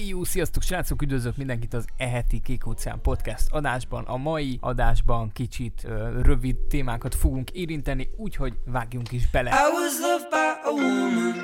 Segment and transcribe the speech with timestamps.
[0.00, 4.04] Jó, sziasztok srácok, üdvözlök mindenkit az eheti Kék Óceán Podcast adásban.
[4.04, 9.50] A mai adásban kicsit uh, rövid témákat fogunk érinteni, úgyhogy vágjunk is bele.
[9.50, 11.40] I was loved by a woman.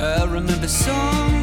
[0.00, 1.33] I remember some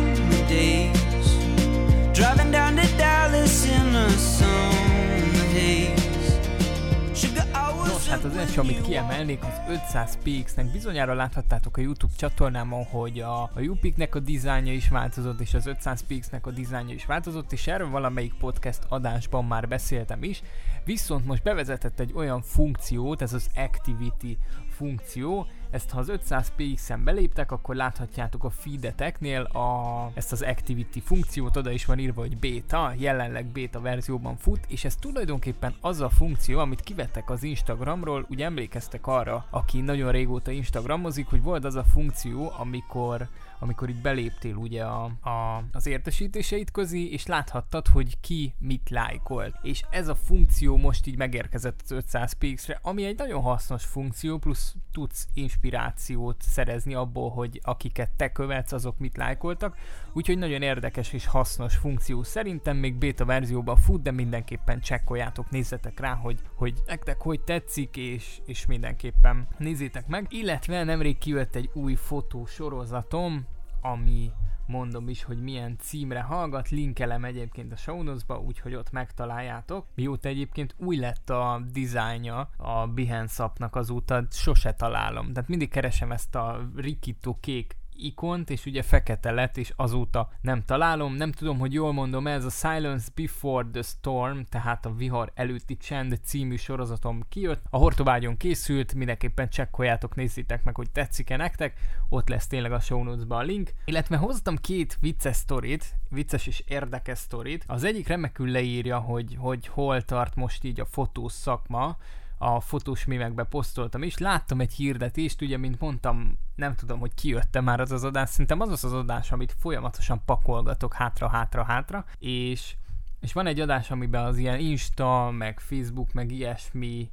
[8.22, 10.72] hát az első, amit kiemelnék, az 500 px-nek.
[10.72, 15.66] Bizonyára láthattátok a YouTube csatornámon, hogy a, a UPIK-nek a dizájnja is változott, és az
[15.66, 20.42] 500 px-nek a dizájnja is változott, és erről valamelyik podcast adásban már beszéltem is.
[20.86, 24.38] Viszont most bevezetett egy olyan funkciót, ez az Activity
[24.70, 31.00] funkció, ezt ha az 500 px-en beléptek, akkor láthatjátok a feedeteknél a, ezt az Activity
[31.00, 36.02] funkciót, oda is van írva, hogy beta, jelenleg beta verzióban fut, és ez tulajdonképpen az
[36.02, 41.66] a funkció, amit kivettek az Instagramról, ugye emlékeztek arra, aki nagyon régóta Instagramozik, hogy volt
[41.66, 43.28] az a funkció, amikor
[43.62, 49.56] amikor itt beléptél ugye a, a, az értesítéseit közé, és láthattad, hogy ki mit lájkolt.
[49.62, 54.38] És ez a funkció most így megérkezett az 500 px-re, ami egy nagyon hasznos funkció,
[54.38, 59.78] plusz tudsz inspirációt szerezni abból, hogy akiket te követsz, azok mit lájkoltak.
[60.14, 62.24] Úgyhogy nagyon érdekes és hasznos funkció.
[62.24, 67.98] Szerintem még beta verzióban fut, de mindenképpen csekkoljátok, nézzetek rá, hogy, hogy nektek hogy tetszik,
[67.98, 70.26] és, és mindenképpen nézzétek meg.
[70.30, 73.50] Illetve nemrég kijött egy új fotósorozatom,
[73.82, 74.32] ami
[74.66, 79.86] mondom is, hogy milyen címre hallgat, linkelem egyébként a show notes-ba, úgyhogy ott megtaláljátok.
[79.96, 85.34] Mióta egyébként új lett a dizájnja a Behance appnak azóta sose találom.
[85.34, 90.64] Tehát mindig keresem ezt a rikító kék ikont, és ugye fekete lett, és azóta nem
[90.66, 91.16] találom.
[91.16, 95.78] Nem tudom, hogy jól mondom, ez a Silence Before the Storm, tehát a vihar előtti
[95.78, 97.64] csend című sorozatom kijött.
[97.70, 101.80] A Hortobágyon készült, mindenképpen csekkoljátok, nézzétek meg, hogy tetszik-e nektek.
[102.10, 103.72] Ott lesz tényleg a show notes a link.
[103.86, 107.64] Illetve hoztam két vicces sztorit, vicces és érdekes sztorit.
[107.68, 111.98] Az egyik remekül leírja, hogy, hogy hol tart most így a fotós szakma,
[112.44, 117.62] a fotós mémekbe posztoltam, és láttam egy hirdetést, ugye, mint mondtam, nem tudom, hogy kijötte
[117.62, 122.76] már az az adás, szerintem az az az adás, amit folyamatosan pakolgatok hátra-hátra-hátra, és,
[123.20, 127.10] és van egy adás, amiben az ilyen Insta, meg Facebook, meg ilyesmi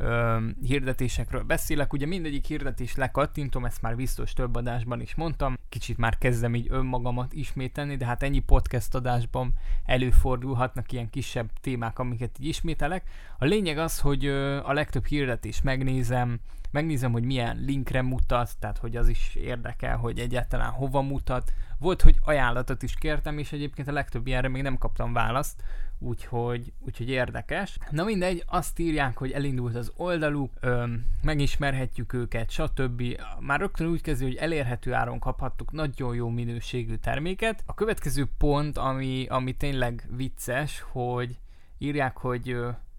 [0.00, 1.92] ö, hirdetésekről beszélek.
[1.92, 5.58] Ugye mindegyik hirdetés lekattintom, ezt már biztos több adásban is mondtam.
[5.68, 9.52] Kicsit már kezdem így önmagamat ismételni, de hát ennyi podcast adásban
[9.84, 13.08] előfordulhatnak ilyen kisebb témák, amiket így ismételek.
[13.38, 16.40] A lényeg az, hogy ö, a legtöbb hirdetés megnézem,
[16.70, 21.52] megnézem, hogy milyen linkre mutat, tehát hogy az is érdekel, hogy egyáltalán hova mutat.
[21.78, 25.62] Volt, hogy ajánlatot is kértem, és egyébként a legtöbb ilyenre még nem kaptam választ,
[26.00, 27.78] úgyhogy, úgyhogy érdekes.
[27.90, 33.02] Na mindegy, azt írják, hogy elindult az oldaluk, öm, megismerhetjük őket, stb.
[33.40, 37.62] Már rögtön úgy kezdő, hogy elérhető áron kaphattuk nagyon jó minőségű terméket.
[37.66, 41.38] A következő pont, ami, ami tényleg vicces, hogy
[41.78, 42.56] írják, hogy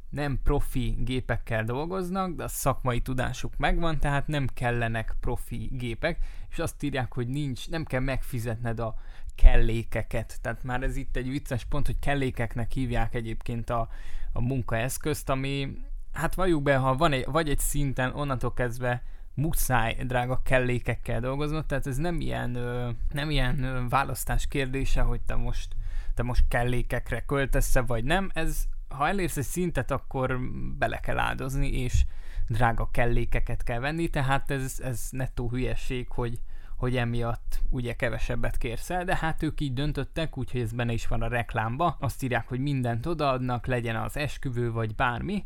[0.10, 6.18] nem profi gépekkel dolgoznak, de a szakmai tudásuk megvan, tehát nem kellenek profi gépek,
[6.50, 8.96] és azt írják, hogy nincs, nem kell megfizetned a
[9.36, 10.38] kellékeket.
[10.42, 13.90] Tehát már ez itt egy vicces pont, hogy kellékeknek hívják egyébként a,
[14.34, 15.78] a munkaeszközt, ami
[16.14, 19.04] hát valljuk be, ha van egy, vagy egy szinten onnantól kezdve
[19.34, 22.58] muszáj drága kellékekkel dolgoznod, tehát ez nem ilyen,
[23.12, 25.76] nem ilyen választás kérdése, hogy te most,
[26.14, 30.40] te most kellékekre költesz vagy nem, ez ha elérsz egy szintet, akkor
[30.78, 32.06] bele kell áldozni, és
[32.48, 36.40] drága kellékeket kell venni, tehát ez, ez nettó hülyeség, hogy,
[36.82, 41.08] hogy emiatt ugye kevesebbet kérsz el, de hát ők így döntöttek, úgyhogy ez benne is
[41.08, 41.98] van a reklámba.
[42.00, 45.46] Azt írják, hogy mindent odaadnak, legyen az esküvő vagy bármi,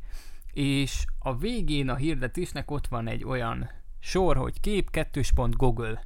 [0.53, 3.69] és a végén a hirdetésnek ott van egy olyan
[3.99, 5.21] sor, hogy kép 2.
[5.35, 6.03] Google.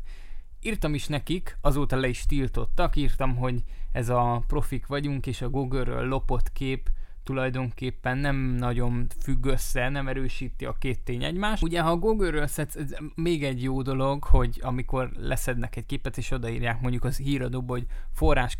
[0.61, 5.49] Írtam is nekik, azóta le is tiltottak, írtam, hogy ez a profik vagyunk, és a
[5.49, 6.89] Google-ről lopott kép
[7.29, 11.63] tulajdonképpen nem nagyon függ össze, nem erősíti a két tény egymást.
[11.63, 16.17] Ugye, ha a Google-ről szedsz, ez még egy jó dolog, hogy amikor leszednek egy képet,
[16.17, 18.55] és odaírják mondjuk az híradóba, hogy forrás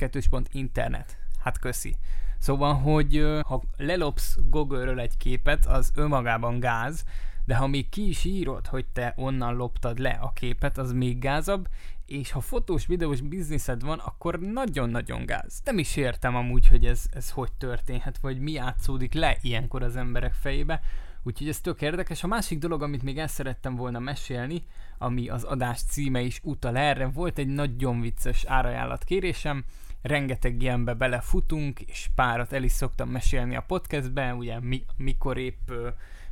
[0.52, 1.18] internet.
[1.44, 1.96] Hát köszi.
[2.38, 7.04] Szóval, hogy ha lelopsz Google-ről egy képet, az önmagában gáz,
[7.50, 11.20] de ha még ki is írod, hogy te onnan loptad le a képet, az még
[11.20, 11.68] gázabb,
[12.06, 15.62] és ha fotós, videós bizniszed van, akkor nagyon-nagyon gáz.
[15.66, 19.96] Nem is értem amúgy, hogy ez, ez hogy történhet, vagy mi átszódik le ilyenkor az
[19.96, 20.82] emberek fejébe,
[21.24, 22.24] úgyhogy ez tök érdekes.
[22.24, 24.64] A másik dolog, amit még el szerettem volna mesélni,
[24.98, 29.64] ami az adás címe is utal erre, volt egy nagyon vicces árajánlat kérésem,
[30.02, 35.72] rengeteg ilyenbe belefutunk, és párat el is szoktam mesélni a podcastben, ugye mi, mikor épp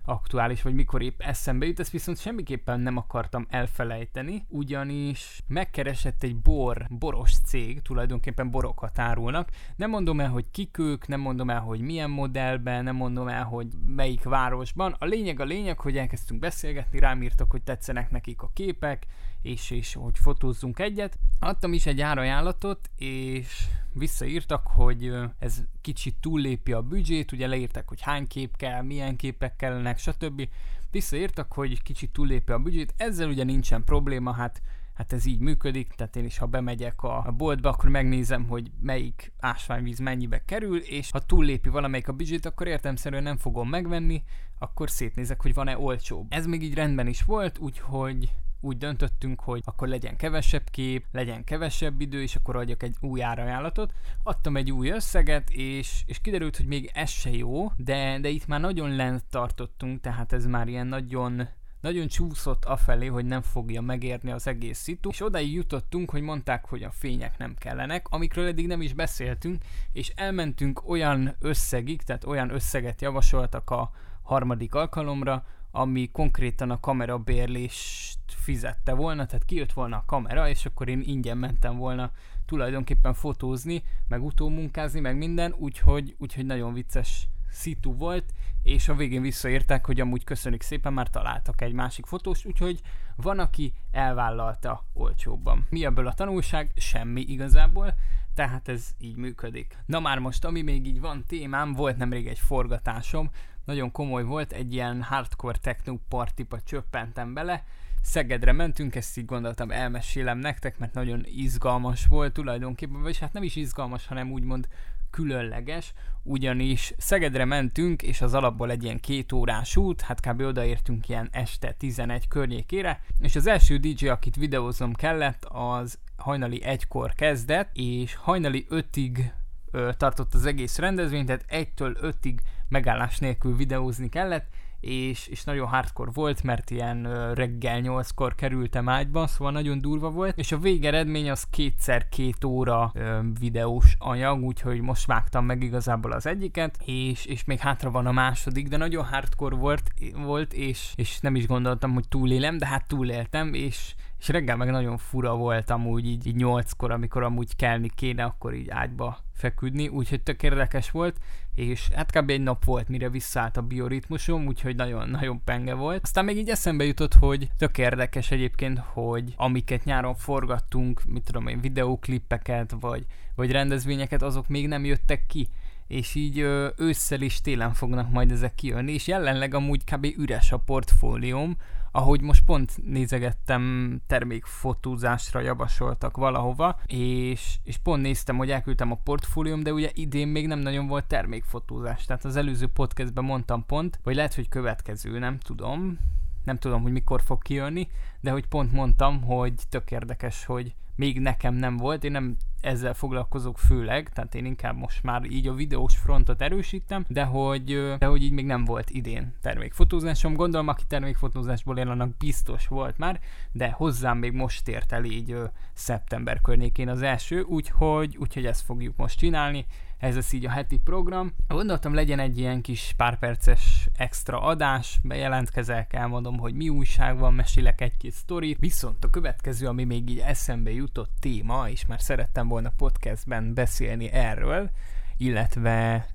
[0.07, 6.35] aktuális, vagy mikor épp eszembe jut, ezt viszont semmiképpen nem akartam elfelejteni, ugyanis megkeresett egy
[6.35, 9.49] bor, boros cég, tulajdonképpen borokat árulnak.
[9.75, 13.43] Nem mondom el, hogy kik ők, nem mondom el, hogy milyen modellben, nem mondom el,
[13.43, 14.95] hogy melyik városban.
[14.99, 19.05] A lényeg a lényeg, hogy elkezdtünk beszélgetni, rám írtak, hogy tetszenek nekik a képek,
[19.41, 21.17] és, és hogy fotózzunk egyet.
[21.39, 28.01] Adtam is egy árajánlatot, és visszaírtak, hogy ez kicsit túllépi a büdzsét, ugye leírtak, hogy
[28.01, 30.49] hány kép kell, milyen képek kellenek, stb.
[30.91, 34.61] Visszaírtak, hogy kicsit túllépi a büdzsét, ezzel ugye nincsen probléma, hát
[34.97, 39.31] hát ez így működik, tehát én is ha bemegyek a, boltba, akkor megnézem, hogy melyik
[39.39, 44.23] ásványvíz mennyibe kerül, és ha túllépi valamelyik a büdzsét, akkor értemszerűen nem fogom megvenni,
[44.59, 46.25] akkor szétnézek, hogy van-e olcsóbb.
[46.29, 51.43] Ez még így rendben is volt, úgyhogy úgy döntöttünk, hogy akkor legyen kevesebb kép, legyen
[51.43, 53.93] kevesebb idő, és akkor adjak egy új árajánlatot.
[54.23, 58.47] Adtam egy új összeget, és, és kiderült, hogy még ez se jó, de, de itt
[58.47, 61.47] már nagyon lent tartottunk, tehát ez már ilyen nagyon
[61.81, 66.65] nagyon csúszott afelé, hogy nem fogja megérni az egész szitu, és odaig jutottunk, hogy mondták,
[66.65, 72.25] hogy a fények nem kellenek, amikről eddig nem is beszéltünk, és elmentünk olyan összegig, tehát
[72.25, 79.73] olyan összeget javasoltak a harmadik alkalomra, ami konkrétan a kamera bérlést fizette volna, tehát kijött
[79.73, 82.11] volna a kamera, és akkor én ingyen mentem volna
[82.45, 88.33] tulajdonképpen fotózni, meg utómunkázni, meg minden, úgyhogy, úgyhogy nagyon vicces szitu volt,
[88.63, 92.81] és a végén visszaértek, hogy amúgy köszönik szépen, már találtak egy másik fotós, úgyhogy
[93.15, 95.65] van, aki elvállalta olcsóbban.
[95.69, 96.71] Mi ebből a tanulság?
[96.75, 97.95] Semmi igazából,
[98.33, 99.77] tehát ez így működik.
[99.85, 103.31] Na már most, ami még így van témám, volt nemrég egy forgatásom,
[103.67, 107.63] nagyon komoly volt, egy ilyen hardcore techno partiba csöppentem bele,
[108.01, 113.43] Szegedre mentünk, ezt így gondoltam elmesélem nektek, mert nagyon izgalmas volt tulajdonképpen, vagy hát nem
[113.43, 114.67] is izgalmas, hanem úgymond
[115.09, 115.93] különleges,
[116.23, 120.41] ugyanis Szegedre mentünk, és az alapból egy ilyen két órás út, hát kb.
[120.41, 127.13] odaértünk ilyen este 11 környékére, és az első DJ, akit videóznom kellett, az hajnali egykor
[127.13, 129.33] kezdett, és hajnali ötig
[129.71, 134.47] ö, tartott az egész rendezvény, tehát egytől ötig megállás nélkül videózni kellett,
[134.79, 140.37] és, és nagyon hardcore volt, mert ilyen reggel nyolckor kerültem ágyba, szóval nagyon durva volt,
[140.37, 146.11] és a végeredmény az kétszer két óra ö, videós anyag, úgyhogy most vágtam meg igazából
[146.11, 150.93] az egyiket, és, és még hátra van a második, de nagyon hardcore volt, volt és,
[150.95, 155.35] és nem is gondoltam, hogy túlélem, de hát túléltem, és és reggel meg nagyon fura
[155.35, 160.43] volt amúgy így, így nyolckor, amikor amúgy kelni kéne, akkor így ágyba feküdni, úgyhogy tök
[160.43, 161.17] érdekes volt,
[161.55, 162.29] és hát kb.
[162.29, 166.03] egy nap volt, mire visszaállt a bioritmusom, úgyhogy nagyon-nagyon penge volt.
[166.03, 171.47] Aztán még így eszembe jutott, hogy tök érdekes egyébként, hogy amiket nyáron forgattunk, mit tudom
[171.47, 173.05] én, videóklippeket, vagy,
[173.35, 175.47] vagy rendezvényeket, azok még nem jöttek ki
[175.87, 176.37] és így
[176.77, 180.05] ősszel is télen fognak majd ezek kijönni, és jelenleg amúgy kb.
[180.17, 181.57] üres a portfólióm,
[181.97, 189.63] ahogy most pont nézegettem, termékfotózásra javasoltak valahova, és, és pont néztem, hogy elküldtem a portfólióm,
[189.63, 194.15] de ugye idén még nem nagyon volt termékfotózás, tehát az előző podcastben mondtam pont, vagy
[194.15, 195.99] lehet, hogy következő, nem tudom,
[196.43, 197.87] nem tudom, hogy mikor fog kijönni,
[198.21, 202.93] de hogy pont mondtam, hogy tök érdekes, hogy még nekem nem volt, én nem ezzel
[202.93, 208.05] foglalkozok főleg, tehát én inkább most már így a videós frontot erősítem, de hogy, de
[208.05, 210.33] hogy így még nem volt idén termékfotózásom.
[210.33, 213.19] Gondolom, aki termékfotózásból él, annak biztos volt már,
[213.51, 215.35] de hozzám még most ért el így
[215.73, 219.65] szeptember környékén az első, úgyhogy, úgyhogy ezt fogjuk most csinálni
[219.97, 221.33] ez lesz így a heti program.
[221.47, 227.33] Gondoltam legyen egy ilyen kis pár perces extra adás, bejelentkezek, elmondom, hogy mi újság van,
[227.33, 232.47] mesélek egy-két sztorit, viszont a következő, ami még így eszembe jutott téma, és már szerettem
[232.47, 234.69] volna podcastben beszélni erről,
[235.17, 236.07] illetve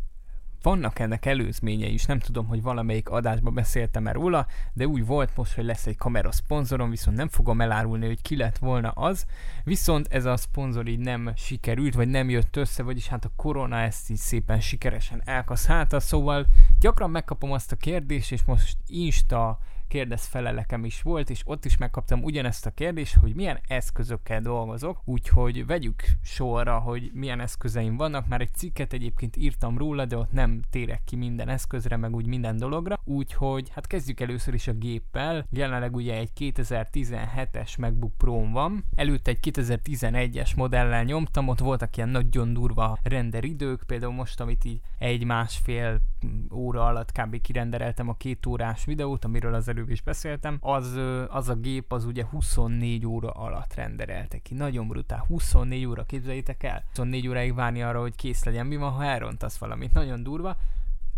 [0.62, 5.36] vannak ennek előzményei is, nem tudom, hogy valamelyik adásban beszéltem már róla, de úgy volt
[5.36, 9.26] most, hogy lesz egy kamera szponzorom, viszont nem fogom elárulni, hogy ki lett volna az,
[9.64, 13.76] viszont ez a szponzor így nem sikerült, vagy nem jött össze, vagyis hát a korona
[13.76, 16.46] ezt így szépen sikeresen elkaszálta, szóval
[16.80, 19.58] gyakran megkapom azt a kérdést, és most Insta
[19.92, 25.00] kérdez felelekem is volt, és ott is megkaptam ugyanezt a kérdést, hogy milyen eszközökkel dolgozok,
[25.04, 30.32] úgyhogy vegyük sorra, hogy milyen eszközeim vannak, már egy cikket egyébként írtam róla, de ott
[30.32, 34.72] nem térek ki minden eszközre, meg úgy minden dologra, úgyhogy hát kezdjük először is a
[34.72, 41.96] géppel, jelenleg ugye egy 2017-es MacBook pro van, előtte egy 2011-es modellel nyomtam, ott voltak
[41.96, 46.00] ilyen nagyon durva renderidők, például most, amit így egy-másfél
[46.52, 47.40] óra alatt kb.
[47.40, 50.98] kirendereltem a két órás videót, amiről az előbb is beszéltem, az,
[51.28, 54.54] az a gép az ugye 24 óra alatt renderelte ki.
[54.54, 55.24] Nagyon brutál.
[55.28, 56.84] 24 óra, képzeljétek el.
[56.88, 58.66] 24 óráig várni arra, hogy kész legyen.
[58.66, 59.92] Mi van, ha elrontasz valamit?
[59.92, 60.56] Nagyon durva.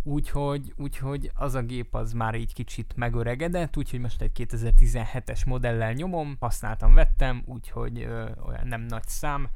[0.02, 5.92] úgyhogy, úgyhogy az a gép az már így kicsit megöregedett, úgyhogy most egy 2017-es modellel
[5.92, 9.48] nyomom, használtam, vettem, úgyhogy ö, olyan nem nagy szám,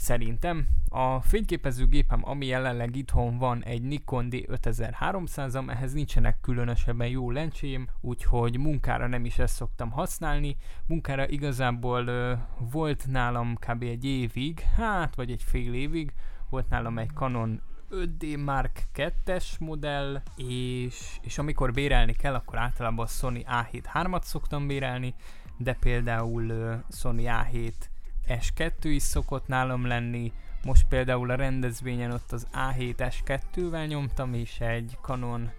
[0.00, 7.88] Szerintem a fényképezőgépem, ami jelenleg itthon van, egy Nikon D5300-am, ehhez nincsenek különösebben jó lencsém,
[8.00, 10.56] úgyhogy munkára nem is ezt szoktam használni.
[10.86, 12.32] Munkára igazából ö,
[12.72, 13.82] volt nálam kb.
[13.82, 16.12] egy évig, hát vagy egy fél évig,
[16.50, 23.04] volt nálam egy Canon 5D Mark 2-es modell, és, és amikor bérelni kell, akkor általában
[23.04, 25.14] a Sony A7 3-at szoktam bérelni,
[25.56, 27.72] de például uh, Sony A7
[28.30, 30.32] S2 is szokott nálam lenni,
[30.64, 35.50] most például a rendezvényen ott az A7 S2-vel nyomtam, és egy Canon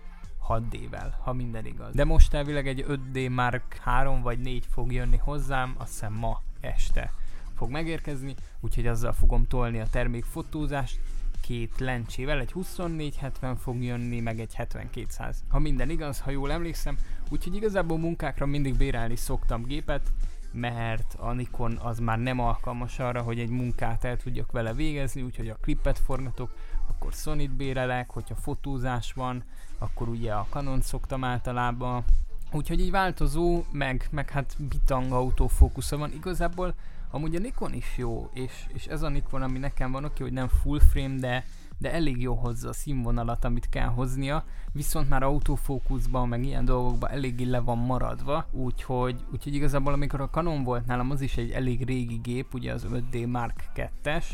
[0.48, 1.94] 6D-vel, ha minden igaz.
[1.94, 6.42] De most elvileg egy 5D Mark 3 vagy 4 fog jönni hozzám, azt hiszem ma
[6.60, 7.12] este
[7.56, 11.00] fog megérkezni, úgyhogy azzal fogom tolni a termékfotózást,
[11.42, 15.44] két lencsével, egy 2470 fog jönni, meg egy 7200.
[15.50, 16.98] Ha minden igaz, ha jól emlékszem,
[17.30, 20.12] úgyhogy igazából munkákra mindig bérelni szoktam gépet,
[20.52, 25.22] mert a Nikon az már nem alkalmas arra, hogy egy munkát el tudjak vele végezni,
[25.22, 26.54] úgyhogy a klippet forgatok,
[26.88, 29.44] akkor Sony-t bérelek, hogyha fotózás van,
[29.78, 32.04] akkor ugye a Canon szoktam általában,
[32.52, 36.12] úgyhogy így változó, meg, meg hát bitang autofókusza van.
[36.14, 36.74] Igazából
[37.12, 40.34] amúgy a Nikon is jó, és, és ez a Nikon, ami nekem van, oké, hogy
[40.34, 41.46] nem full frame, de
[41.82, 47.10] de elég jó hozza a színvonalat, amit kell hoznia, viszont már autofókuszban, meg ilyen dolgokban
[47.10, 51.52] eléggé le van maradva, úgyhogy, úgyhogy igazából amikor a Canon volt nálam, az is egy
[51.52, 54.26] elég régi gép, ugye az 5D Mark 2-es,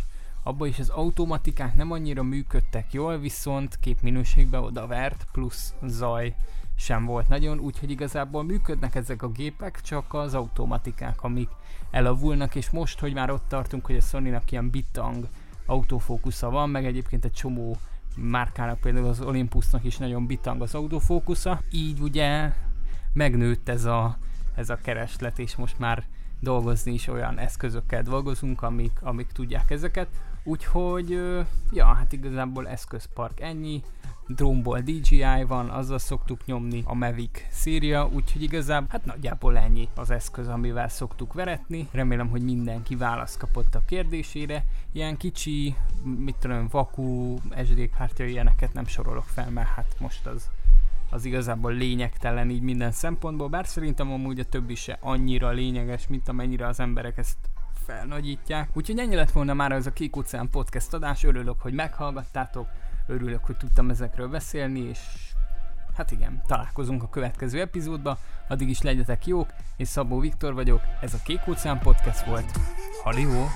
[0.44, 6.36] abban is az automatikák nem annyira működtek jól, viszont képminőségbe odavert, plusz zaj
[6.75, 11.50] sem volt nagyon, úgyhogy igazából működnek ezek a gépek, csak az automatikák, amik
[11.92, 15.27] elavulnak, és most, hogy már ott tartunk, hogy a Sony-nak ilyen bitang
[15.67, 17.77] autofókusza van, meg egyébként egy csomó
[18.15, 22.53] márkának, például az Olympusnak is nagyon bitang az autofókusza, így ugye
[23.13, 24.17] megnőtt ez a,
[24.55, 26.03] ez a kereslet, és most már
[26.39, 30.07] dolgozni is olyan eszközökkel dolgozunk, amik, amik tudják ezeket.
[30.48, 31.10] Úgyhogy,
[31.72, 33.82] ja, hát igazából eszközpark ennyi,
[34.27, 40.10] drónból DJI van, azzal szoktuk nyomni a Mavic széria, úgyhogy igazából hát nagyjából ennyi az
[40.10, 41.88] eszköz, amivel szoktuk veretni.
[41.92, 44.66] Remélem, hogy mindenki választ kapott a kérdésére.
[44.92, 47.36] Ilyen kicsi, mit tudom, vakú
[47.66, 50.50] SD kártya ilyeneket nem sorolok fel, mert hát most az
[51.10, 56.27] az igazából lényegtelen így minden szempontból, bár szerintem amúgy a többi se annyira lényeges, mint
[56.27, 57.38] amennyire az emberek ezt
[57.88, 58.70] felnagyítják.
[58.74, 62.67] Úgyhogy ennyi lett volna már ez a Kék Oceán podcast adás, örülök, hogy meghallgattátok,
[63.08, 65.00] örülök, hogy tudtam ezekről beszélni, és
[65.96, 68.17] hát igen, találkozunk a következő epizódban,
[68.48, 72.51] addig is legyetek jók, és Szabó Viktor vagyok, ez a Kék Oceán podcast volt.
[73.03, 73.48] Halió!